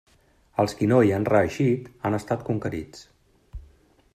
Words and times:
Els 0.61 0.73
qui 0.77 0.87
no 0.91 1.01
hi 1.09 1.13
han 1.17 1.27
reeixit 1.31 1.91
han 2.09 2.17
estat 2.21 2.47
conquerits. 2.49 3.05